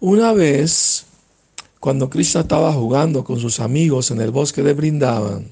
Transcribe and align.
Una 0.00 0.34
vez, 0.34 1.06
cuando 1.80 2.10
Krishna 2.10 2.42
estaba 2.42 2.70
jugando 2.70 3.24
con 3.24 3.40
sus 3.40 3.60
amigos 3.60 4.10
en 4.10 4.20
el 4.20 4.30
bosque 4.30 4.62
de 4.62 4.74
Brindavan, 4.74 5.50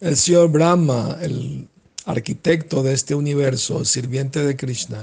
el 0.00 0.16
señor 0.16 0.50
Brahma, 0.50 1.16
el 1.22 1.66
arquitecto 2.04 2.82
de 2.82 2.92
este 2.92 3.14
universo, 3.14 3.82
sirviente 3.86 4.44
de 4.44 4.56
Krishna, 4.56 5.02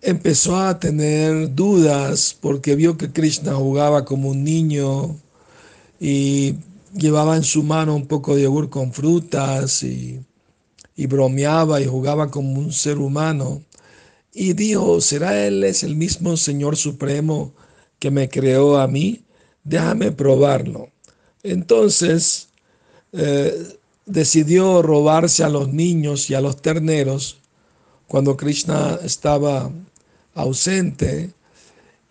empezó 0.00 0.56
a 0.56 0.80
tener 0.80 1.54
dudas 1.54 2.34
porque 2.40 2.74
vio 2.74 2.96
que 2.96 3.12
Krishna 3.12 3.54
jugaba 3.54 4.06
como 4.06 4.30
un 4.30 4.42
niño 4.42 5.14
y 6.00 6.54
llevaba 6.94 7.36
en 7.36 7.44
su 7.44 7.62
mano 7.64 7.94
un 7.94 8.06
poco 8.06 8.34
de 8.34 8.44
yogur 8.44 8.70
con 8.70 8.94
frutas 8.94 9.82
y, 9.82 10.24
y 10.96 11.06
bromeaba 11.06 11.82
y 11.82 11.86
jugaba 11.86 12.30
como 12.30 12.58
un 12.58 12.72
ser 12.72 12.96
humano. 12.96 13.60
Y 14.38 14.52
dijo, 14.52 15.00
¿será 15.00 15.46
Él 15.46 15.64
es 15.64 15.82
el 15.82 15.96
mismo 15.96 16.36
Señor 16.36 16.76
Supremo 16.76 17.54
que 17.98 18.10
me 18.10 18.28
creó 18.28 18.76
a 18.76 18.86
mí? 18.86 19.22
Déjame 19.64 20.12
probarlo. 20.12 20.90
Entonces 21.42 22.48
eh, 23.14 23.78
decidió 24.04 24.82
robarse 24.82 25.42
a 25.42 25.48
los 25.48 25.72
niños 25.72 26.28
y 26.28 26.34
a 26.34 26.42
los 26.42 26.60
terneros 26.60 27.38
cuando 28.08 28.36
Krishna 28.36 28.98
estaba 29.02 29.70
ausente 30.34 31.30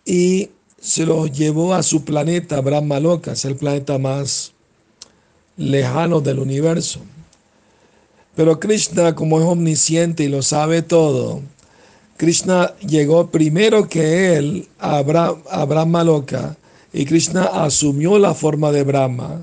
y 0.04 0.50
se 0.80 1.05
los 1.05 1.32
llevó 1.32 1.76
a 1.76 1.84
su 1.84 2.04
planeta, 2.05 2.60
Brahma 2.60 3.00
Loka, 3.00 3.34
es 3.34 3.46
el 3.46 3.55
planeta 3.55 4.00
más 4.00 4.52
lejano 5.58 6.22
del 6.22 6.40
universo. 6.40 7.02
Pero 8.36 8.60
Krishna, 8.60 9.14
como 9.14 9.40
es 9.40 9.46
omnisciente 9.46 10.24
y 10.24 10.28
lo 10.28 10.42
sabe 10.42 10.82
todo, 10.82 11.44
Krishna 12.18 12.76
llegó 12.78 13.30
primero 13.30 13.90
que 13.90 14.38
él 14.38 14.68
a, 14.80 15.02
Brahma 15.02 16.04
Loka 16.04 16.55
y 16.94 17.05
Krishna 17.05 17.44
asumió 17.44 18.18
la 18.18 18.34
forma 18.34 18.71
de 18.71 18.84
Brahma 18.84 19.41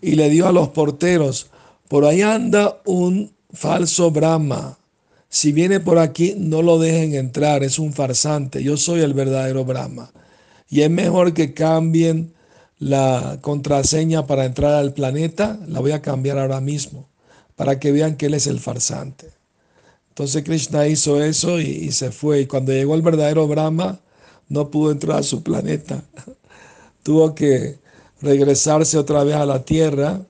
y 0.00 0.12
le 0.12 0.30
dio 0.30 0.48
a 0.48 0.52
los 0.52 0.68
porteros, 0.68 1.48
por 1.88 2.06
ahí 2.06 2.22
anda 2.22 2.78
un 2.86 3.32
falso 3.52 4.10
Brahma. 4.10 4.78
Si 5.28 5.52
viene 5.52 5.80
por 5.80 5.98
aquí, 5.98 6.34
no 6.38 6.62
lo 6.62 6.78
dejen 6.78 7.14
entrar, 7.14 7.62
es 7.64 7.78
un 7.78 7.92
farsante. 7.92 8.62
Yo 8.62 8.76
soy 8.76 9.00
el 9.00 9.14
verdadero 9.14 9.64
Brahma. 9.64 10.10
Y 10.68 10.82
es 10.82 10.90
mejor 10.90 11.34
que 11.34 11.54
cambien 11.54 12.32
la 12.78 13.38
contraseña 13.40 14.26
para 14.26 14.44
entrar 14.44 14.74
al 14.74 14.94
planeta, 14.94 15.58
la 15.66 15.80
voy 15.80 15.92
a 15.92 16.02
cambiar 16.02 16.38
ahora 16.38 16.60
mismo, 16.60 17.08
para 17.56 17.78
que 17.78 17.92
vean 17.92 18.16
que 18.16 18.26
él 18.26 18.34
es 18.34 18.46
el 18.46 18.60
farsante. 18.60 19.28
Entonces 20.14 20.44
Krishna 20.44 20.86
hizo 20.86 21.20
eso 21.20 21.58
y, 21.58 21.90
se 21.90 22.12
fue. 22.12 22.42
Y 22.42 22.46
cuando 22.46 22.70
llegó 22.70 22.94
el 22.94 23.02
verdadero 23.02 23.48
Brahma, 23.48 23.98
no 24.48 24.70
pudo 24.70 24.92
entrar 24.92 25.18
a 25.18 25.22
su 25.24 25.42
planeta. 25.42 26.04
Tuvo 27.02 27.34
que 27.34 27.80
regresarse 28.20 28.96
otra 28.96 29.24
vez 29.24 29.34
a 29.34 29.44
la 29.44 29.64
tierra. 29.64 30.24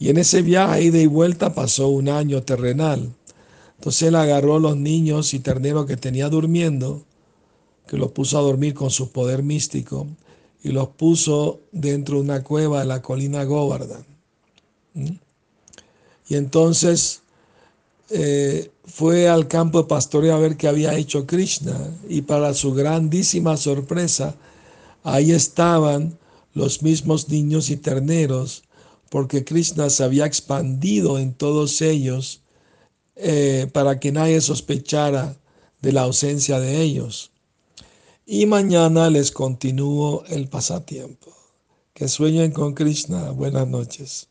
Y 0.00 0.08
en 0.08 0.16
ese 0.16 0.42
viaje 0.42 0.82
ida 0.82 0.98
y 0.98 1.06
vuelta 1.06 1.54
pasó 1.54 1.86
un 1.86 2.08
año 2.08 2.42
terrenal. 2.42 3.12
Entonces 3.76 4.08
él 4.08 4.16
agarró 4.16 4.56
a 4.56 4.60
los 4.60 4.76
niños 4.76 5.34
y 5.34 5.38
terneros 5.38 5.86
que 5.86 5.96
tenía 5.96 6.28
durmiendo, 6.28 7.04
que 7.86 7.98
los 7.98 8.10
puso 8.10 8.38
a 8.38 8.42
dormir 8.42 8.74
con 8.74 8.90
su 8.90 9.12
poder 9.12 9.44
místico, 9.44 10.08
y 10.64 10.70
los 10.70 10.88
puso 10.88 11.60
dentro 11.70 12.16
de 12.16 12.22
una 12.22 12.42
cueva 12.42 12.80
de 12.80 12.86
la 12.86 13.02
colina 13.02 13.44
Govardhan. 13.44 14.04
¿Mm? 14.94 15.10
Y 16.28 16.34
entonces 16.34 17.22
eh, 18.10 18.70
fue 18.84 19.28
al 19.28 19.48
campo 19.48 19.82
de 19.82 19.88
pastoreo 19.88 20.34
a 20.34 20.38
ver 20.38 20.56
qué 20.56 20.68
había 20.68 20.94
hecho 20.94 21.26
Krishna 21.26 21.76
y 22.08 22.22
para 22.22 22.54
su 22.54 22.72
grandísima 22.72 23.56
sorpresa, 23.56 24.36
ahí 25.02 25.32
estaban 25.32 26.18
los 26.54 26.82
mismos 26.82 27.28
niños 27.28 27.68
y 27.70 27.76
terneros, 27.76 28.62
porque 29.10 29.44
Krishna 29.44 29.90
se 29.90 30.04
había 30.04 30.26
expandido 30.26 31.18
en 31.18 31.34
todos 31.34 31.82
ellos 31.82 32.42
eh, 33.16 33.68
para 33.72 34.00
que 34.00 34.12
nadie 34.12 34.40
sospechara 34.40 35.36
de 35.82 35.92
la 35.92 36.02
ausencia 36.02 36.60
de 36.60 36.80
ellos. 36.80 37.32
Y 38.24 38.46
mañana 38.46 39.10
les 39.10 39.30
continúo 39.30 40.24
el 40.28 40.48
pasatiempo. 40.48 41.32
Que 41.92 42.08
sueñen 42.08 42.52
con 42.52 42.74
Krishna. 42.74 43.30
Buenas 43.30 43.68
noches. 43.68 44.28